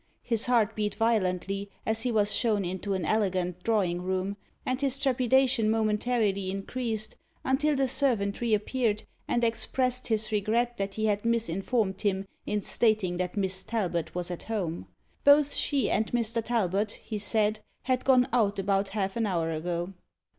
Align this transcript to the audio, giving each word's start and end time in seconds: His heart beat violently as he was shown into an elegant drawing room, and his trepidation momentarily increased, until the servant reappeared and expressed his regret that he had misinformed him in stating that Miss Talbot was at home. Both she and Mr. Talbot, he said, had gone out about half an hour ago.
His 0.23 0.47
heart 0.47 0.75
beat 0.75 0.95
violently 0.95 1.69
as 1.85 2.01
he 2.01 2.11
was 2.11 2.33
shown 2.33 2.65
into 2.65 2.95
an 2.95 3.05
elegant 3.05 3.61
drawing 3.61 4.01
room, 4.01 4.35
and 4.65 4.81
his 4.81 4.97
trepidation 4.97 5.69
momentarily 5.69 6.49
increased, 6.49 7.17
until 7.43 7.75
the 7.75 7.87
servant 7.87 8.41
reappeared 8.41 9.03
and 9.27 9.43
expressed 9.43 10.07
his 10.07 10.31
regret 10.31 10.77
that 10.77 10.95
he 10.95 11.05
had 11.05 11.23
misinformed 11.23 12.01
him 12.01 12.25
in 12.47 12.63
stating 12.63 13.17
that 13.17 13.37
Miss 13.37 13.61
Talbot 13.61 14.15
was 14.15 14.31
at 14.31 14.41
home. 14.41 14.87
Both 15.23 15.53
she 15.53 15.87
and 15.91 16.11
Mr. 16.13 16.43
Talbot, 16.43 16.93
he 16.93 17.19
said, 17.19 17.59
had 17.83 18.03
gone 18.03 18.27
out 18.33 18.57
about 18.57 18.87
half 18.87 19.15
an 19.15 19.27
hour 19.27 19.51
ago. 19.51 19.93